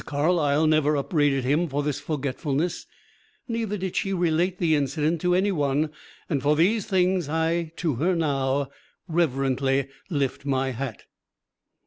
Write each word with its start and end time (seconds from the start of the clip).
Carlyle 0.03 0.65
never 0.65 0.95
upbraided 0.97 1.43
him 1.43 1.67
for 1.69 1.83
this 1.83 1.99
forgetfulness, 1.99 2.87
neither 3.47 3.77
did 3.77 3.95
she 3.95 4.11
relate 4.13 4.57
the 4.57 4.73
incident 4.73 5.21
to 5.21 5.35
any 5.35 5.51
one, 5.51 5.91
and 6.27 6.41
for 6.41 6.55
these 6.55 6.87
things 6.87 7.29
I 7.29 7.71
to 7.75 7.93
her 7.97 8.15
now 8.15 8.69
reverently 9.07 9.89
lift 10.09 10.43
my 10.43 10.71
hat. 10.71 11.05